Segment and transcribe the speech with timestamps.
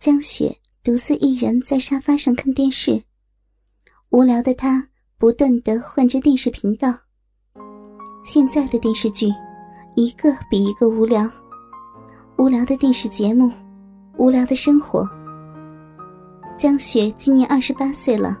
[0.00, 3.02] 江雪独自一人在沙发上看电视，
[4.08, 4.82] 无聊的她
[5.18, 6.88] 不断的换着电视频道。
[8.24, 9.26] 现在的电视剧，
[9.96, 11.28] 一个比一个无聊，
[12.38, 13.52] 无聊的电视节目，
[14.16, 15.06] 无聊的生活。
[16.56, 18.40] 江雪今年二十八岁了，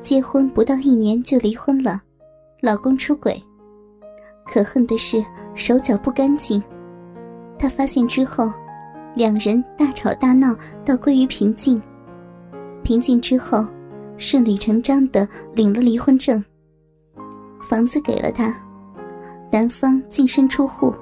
[0.00, 2.00] 结婚不到一年就离婚了，
[2.62, 3.38] 老公出轨。
[4.46, 5.22] 可恨的是
[5.54, 6.62] 手脚不干净，
[7.58, 8.50] 她发现之后。
[9.14, 10.54] 两人大吵大闹
[10.84, 11.80] 到归于平静，
[12.82, 13.66] 平静之后，
[14.16, 16.42] 顺理成章的领了离婚证。
[17.68, 18.54] 房子给了他，
[19.50, 20.94] 男方净身出户，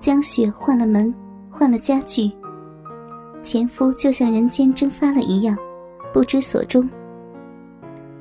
[0.00, 1.12] 江雪换了门，
[1.50, 2.30] 换了家具。
[3.42, 5.56] 前夫就像人间蒸发了一样，
[6.12, 6.88] 不知所终。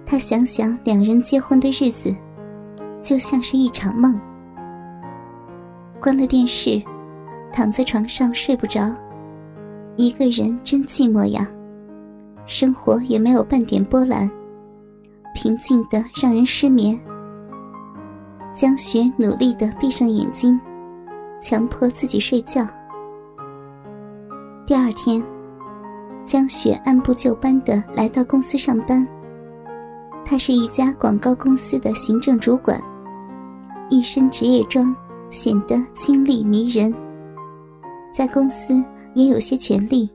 [0.06, 2.16] 他想想两人结婚的日子，
[3.04, 4.20] 就像是一场梦。
[6.00, 6.82] 关了电视。
[7.52, 8.94] 躺在床上睡不着，
[9.96, 11.48] 一个人真寂寞呀。
[12.46, 14.30] 生活也没有半点波澜，
[15.34, 17.00] 平静的让人失眠。
[18.54, 20.60] 江雪努力的闭上眼睛，
[21.42, 22.66] 强迫自己睡觉。
[24.66, 25.24] 第二天，
[26.26, 29.08] 江雪按部就班的来到公司上班。
[30.26, 32.82] 她是一家广告公司的行政主管，
[33.90, 34.96] 一身职业装，
[35.30, 36.94] 显得清丽迷人。
[38.18, 40.10] 在公司也有些权利，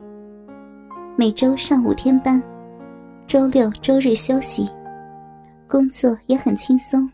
[1.16, 2.42] 每周上五天班，
[3.28, 4.68] 周六周日休息，
[5.68, 7.08] 工作也很轻松。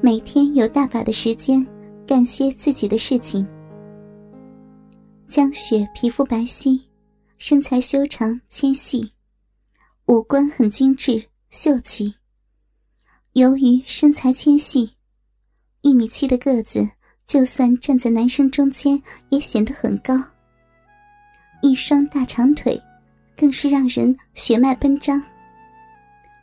[0.00, 1.64] 每天有大把的时间
[2.04, 3.46] 干些自己的事情。
[5.28, 6.80] 江雪皮肤白皙，
[7.38, 9.12] 身材修长纤细，
[10.06, 12.12] 五官很精致秀气。
[13.34, 14.96] 由于身材纤细，
[15.82, 16.95] 一米七的个子。
[17.26, 20.14] 就算站在男生中间，也显得很高。
[21.60, 22.80] 一双大长腿，
[23.36, 25.20] 更是让人血脉奔张。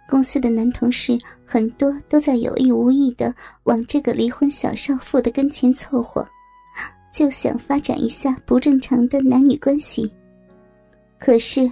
[0.09, 3.33] 公司的男同事很多都在有意无意的
[3.63, 6.27] 往这个离婚小少妇的跟前凑合，
[7.13, 10.11] 就想发展一下不正常的男女关系。
[11.17, 11.71] 可是，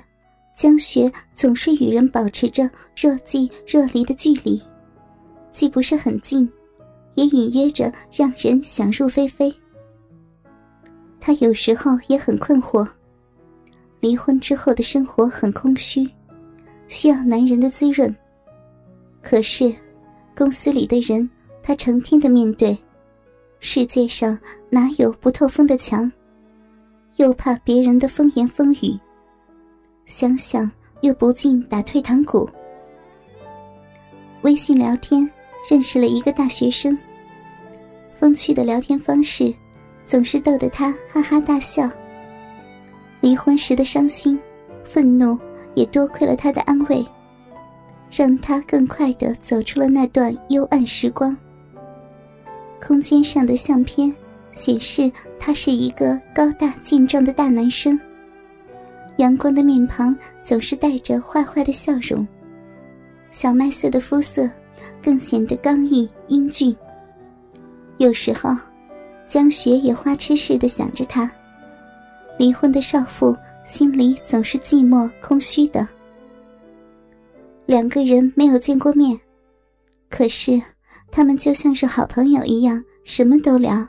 [0.56, 4.62] 江雪总是与人保持着若即若离的距离，
[5.52, 6.50] 既不是很近。
[7.16, 9.54] 也隐约着让人想入非非。
[11.20, 12.88] 他有时候也很困惑，
[14.00, 16.10] 离婚之后的生活很空虚，
[16.88, 18.14] 需要男人的滋润。
[19.22, 19.74] 可是，
[20.36, 21.30] 公司里的人，
[21.62, 22.76] 他成天的面对，
[23.60, 24.38] 世界上
[24.70, 26.12] 哪有不透风的墙？
[27.18, 28.98] 又怕别人的风言风语，
[30.06, 30.72] 想想
[31.02, 32.50] 又不禁打退堂鼓。
[34.42, 35.30] 微信聊天。
[35.70, 36.98] 认识了一个大学生，
[38.20, 39.54] 风趣的聊天方式，
[40.06, 41.90] 总是逗得他哈哈大笑。
[43.22, 44.40] 离婚时的伤心、
[44.84, 45.38] 愤怒，
[45.76, 47.06] 也多亏了他的安慰，
[48.10, 51.38] 让他更快的走出了那段幽暗时光。
[52.84, 54.14] 空间上的相片
[54.54, 57.98] 显示，他是一个高大健壮的大男生，
[59.18, 62.28] 阳光的面庞总是带着坏坏的笑容，
[63.32, 64.50] 小麦色的肤色。
[65.04, 66.76] 更显得刚毅英俊。
[67.98, 68.56] 有时候，
[69.28, 71.32] 江雪也花痴似的想着他。
[72.38, 75.88] 离婚的少妇心里总是寂寞空虚的。
[77.66, 79.20] 两个人没有见过面，
[80.10, 80.60] 可是
[81.12, 83.88] 他们就像是好朋友一样，什么都聊。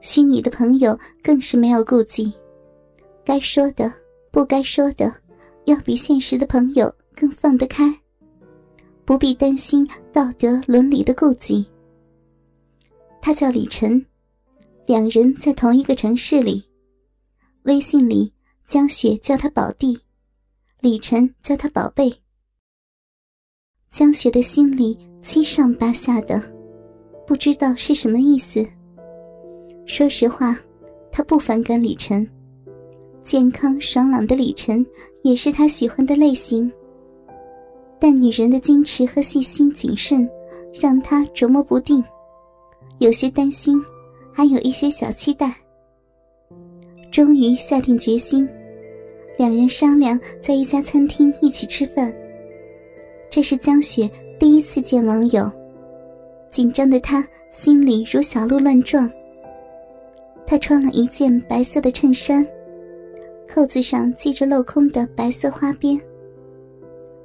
[0.00, 2.32] 虚拟的朋友更是没有顾忌，
[3.24, 3.92] 该说的、
[4.30, 5.12] 不该说的，
[5.64, 7.92] 要比现实的朋友更放得开。
[9.04, 11.66] 不必担心道德伦理的顾忌。
[13.20, 14.04] 他叫李晨，
[14.86, 16.64] 两人在同一个城市里。
[17.64, 18.32] 微信里，
[18.66, 19.98] 江雪叫他宝弟，
[20.80, 22.10] 李晨叫他宝贝。
[23.90, 26.40] 江雪的心里七上八下的，
[27.26, 28.66] 不知道是什么意思。
[29.84, 30.56] 说实话，
[31.10, 32.26] 他不反感李晨，
[33.24, 34.86] 健康爽朗的李晨
[35.22, 36.72] 也是他喜欢的类型。
[38.00, 40.26] 但女人的矜持和细心谨慎，
[40.80, 42.02] 让他琢磨不定，
[42.98, 43.78] 有些担心，
[44.32, 45.54] 还有一些小期待。
[47.12, 48.48] 终于下定决心，
[49.36, 52.10] 两人商量在一家餐厅一起吃饭。
[53.28, 55.50] 这是江雪第一次见网友，
[56.50, 59.10] 紧张的她心里如小鹿乱撞。
[60.46, 62.46] 她穿了一件白色的衬衫，
[63.52, 66.00] 扣子上系着镂空的白色花边。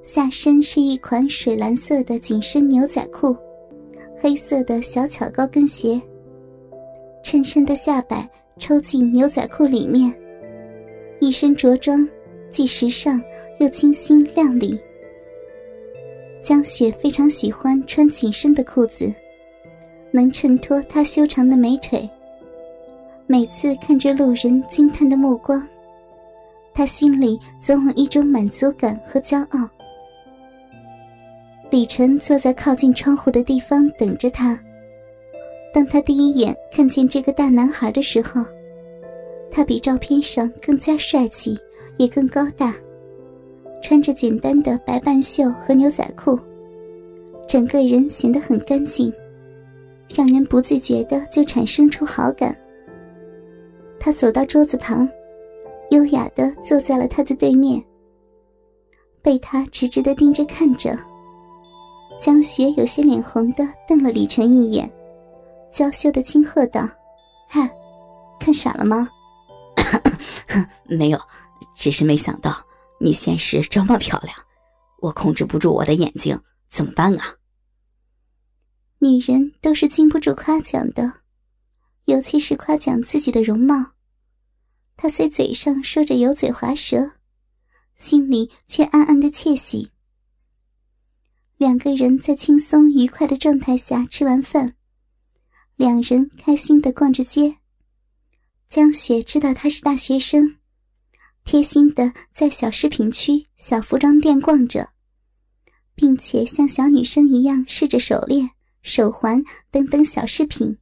[0.06, 3.36] 下身是一款水蓝色的紧身牛仔裤，
[4.22, 6.00] 黑色的小巧高跟鞋。
[7.24, 8.30] 衬衫的下摆
[8.60, 10.14] 抽进牛仔裤里面，
[11.20, 12.08] 一身着装，
[12.52, 13.20] 既时尚
[13.60, 14.80] 又清新靓丽。
[16.40, 19.12] 江雪非常喜欢穿紧身的裤子，
[20.12, 22.08] 能衬托她修长的美腿。
[23.26, 25.68] 每次看着路人惊叹的目光，
[26.76, 29.68] 她心里总有一种满足感和骄傲。
[31.70, 34.58] 李晨坐在靠近窗户的地方等着他。
[35.74, 38.46] 当他第一眼看见这个大男孩的时候，
[39.52, 41.58] 他比照片上更加帅气，
[41.98, 42.74] 也更高大。
[43.82, 46.40] 穿着简单的白半袖和牛仔裤，
[47.48, 49.12] 整个人显得很干净，
[50.08, 52.56] 让人不自觉的就产生出好感。
[54.00, 55.08] 他走到桌子旁，
[55.90, 57.84] 优雅的坐在了他的对面。
[59.22, 60.98] 被他直直的盯着看着，
[62.20, 64.92] 江雪有些脸红的瞪了李晨一眼，
[65.72, 66.88] 娇羞的轻喝道
[67.48, 67.70] ：“嗨，
[68.40, 69.08] 看傻了吗
[70.86, 71.20] ？”“没有，
[71.76, 72.56] 只是没想到。”
[72.98, 74.34] 你现实这么漂亮，
[75.02, 76.40] 我控制不住我的眼睛，
[76.70, 77.36] 怎么办啊？
[79.00, 81.12] 女人都是禁不住夸奖的，
[82.06, 83.76] 尤其是夸奖自己的容貌。
[84.96, 87.12] 她虽嘴上说着油嘴滑舌，
[87.98, 89.92] 心里却暗暗的窃喜。
[91.58, 94.76] 两个人在轻松愉快的状态下吃完饭，
[95.78, 97.58] 两人开心的逛着街。
[98.68, 100.58] 江雪知道他是大学生。
[101.46, 104.90] 贴心的在小饰品区、小服装店逛着，
[105.94, 108.50] 并且像小女生一样试着手链、
[108.82, 109.42] 手环
[109.72, 110.78] 等等小饰品。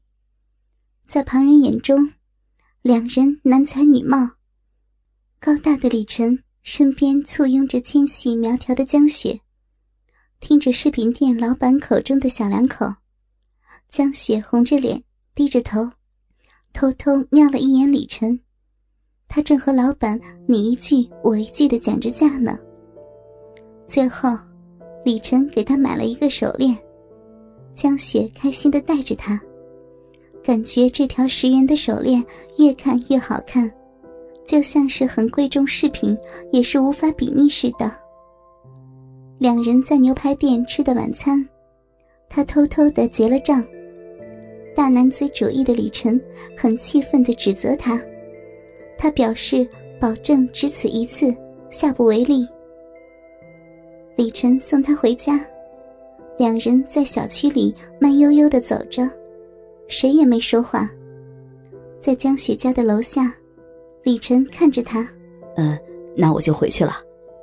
[1.06, 2.14] 在旁人眼中，
[2.82, 4.32] 两人男才女貌。
[5.40, 9.42] 高大的李晨身边簇拥着纤细苗条的江雪，
[10.44, 12.86] 听着饰品店老板口中的小两口，
[13.88, 15.02] 江雪红着脸
[15.34, 15.90] 低着头，
[16.74, 18.38] 偷偷瞄了一眼李晨。
[19.30, 22.60] 他正和老板你一句我一句的讲着价呢。
[23.88, 24.38] 最后，
[25.06, 26.78] 李晨给他买了一个手链，
[27.74, 29.40] 江雪开心的戴着它，
[30.44, 32.22] 感觉这条十元的手链
[32.58, 33.72] 越看越好看，
[34.46, 36.18] 就像是很贵重饰品
[36.52, 38.03] 也是无法比拟似的。
[39.44, 41.46] 两人在牛排店吃的晚餐，
[42.30, 43.62] 他偷偷的结了账。
[44.74, 46.18] 大男子主义的李晨
[46.56, 48.02] 很气愤的指责他。
[48.98, 49.68] 他表示
[50.00, 51.36] 保证只此一次，
[51.70, 52.48] 下不为例。
[54.16, 55.46] 李晨送他回家，
[56.38, 59.12] 两人在小区里慢悠悠的走着，
[59.90, 60.90] 谁也没说话。
[62.00, 63.36] 在江雪家的楼下，
[64.04, 65.06] 李晨看着他
[65.58, 65.78] ：“嗯，
[66.16, 66.94] 那我就回去了，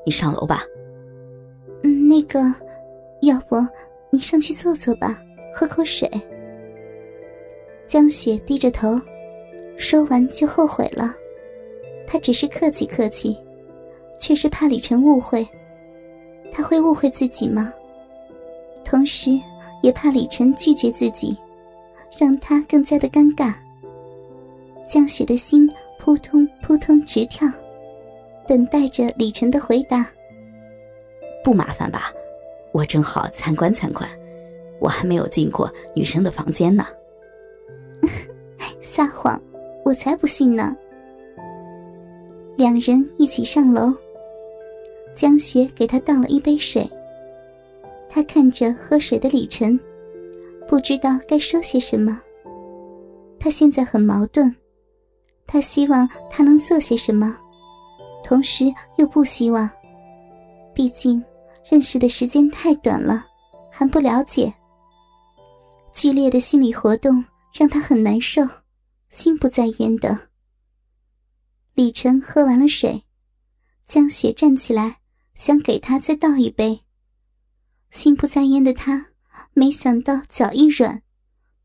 [0.06, 0.62] 你上楼吧。”“，
[2.10, 2.40] 那个，
[3.20, 3.56] 要不
[4.10, 5.22] 你上去坐坐吧，
[5.54, 6.10] 喝口水。”
[7.86, 9.00] 江雪低着头，
[9.76, 11.14] 说完就后悔了。
[12.08, 13.38] 他只是客气客气，
[14.18, 15.46] 却是怕李晨误会。
[16.50, 17.72] 他会误会自己吗？
[18.84, 19.30] 同时，
[19.80, 21.38] 也怕李晨拒绝自己，
[22.18, 23.54] 让他更加的尴尬。
[24.88, 25.70] 江雪的心
[26.00, 27.48] 扑通扑通直跳，
[28.48, 30.10] 等待着李晨的回答。
[31.42, 32.12] 不麻烦吧？
[32.72, 34.08] 我正好参观参观，
[34.78, 36.86] 我还没有进过女生的房间呢。
[38.80, 39.40] 撒谎，
[39.84, 40.76] 我才不信呢。
[42.56, 43.92] 两人一起上楼，
[45.14, 46.88] 江雪给他倒了一杯水。
[48.08, 49.78] 他看着喝水的李晨，
[50.68, 52.20] 不知道该说些什么。
[53.38, 54.54] 他现在很矛盾，
[55.46, 57.36] 他希望他能做些什么，
[58.22, 58.66] 同时
[58.98, 59.68] 又不希望。
[60.74, 61.22] 毕竟
[61.68, 63.26] 认识的时间太短了，
[63.72, 64.52] 还不了解。
[65.92, 68.42] 剧烈的心理活动让他很难受，
[69.10, 70.28] 心不在焉的。
[71.74, 73.04] 李晨喝完了水，
[73.86, 75.00] 江雪站起来，
[75.34, 76.80] 想给他再倒一杯。
[77.90, 79.08] 心不在焉的他，
[79.52, 81.02] 没想到脚一软，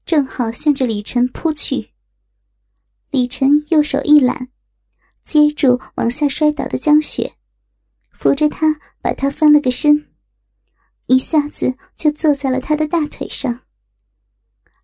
[0.06, 1.92] 正好向着李晨扑去。
[3.12, 4.50] 李晨右手一揽，
[5.24, 7.34] 接住往下摔倒的江雪，
[8.18, 10.08] 扶着他，把他翻了个身，
[11.06, 13.62] 一下子就坐在了他的大腿上。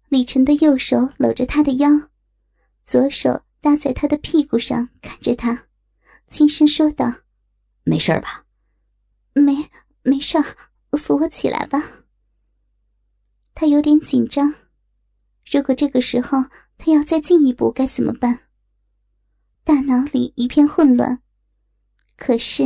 [0.09, 2.09] 李晨的右手搂着他的腰，
[2.83, 3.43] 左手。
[3.63, 5.67] 搭在他的屁股上，看着他，
[6.27, 7.13] 轻声说道
[7.85, 8.47] ：“没事吧
[9.39, 9.69] ？”“没，
[10.01, 10.35] 没事
[10.97, 11.79] 扶我起来吧。”
[13.53, 14.55] 他有点紧张，
[15.45, 16.45] 如果这个时候
[16.79, 18.47] 他要再进一步，该怎么办？
[19.63, 21.21] 大脑里一片混乱。
[22.15, 22.63] 可是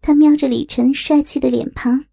[0.00, 2.04] 他瞄着李晨帅气的脸庞，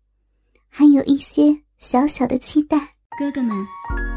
[0.70, 2.96] 还有一些小小的期待。
[3.18, 3.56] 哥哥们，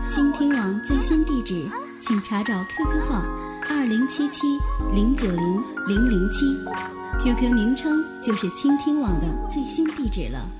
[0.09, 1.67] 倾听网最新地址，
[2.01, 3.25] 请查找 QQ 号。
[3.69, 4.59] 二零七七
[4.93, 6.45] 零九零零零七
[7.23, 10.60] ，QQ 名称就是倾听网的最新地址了。